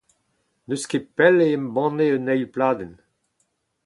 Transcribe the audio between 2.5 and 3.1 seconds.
pladenn.